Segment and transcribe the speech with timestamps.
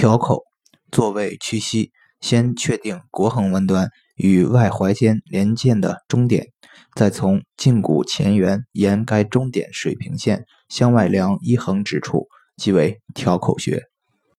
[0.00, 0.44] 条口，
[0.90, 1.90] 坐位屈膝，
[2.22, 6.46] 先确定腘横纹端与外踝间连线的中点，
[6.96, 13.89] 再从胫骨前缘沿该中点水平线向外量一横指处，即为条口穴。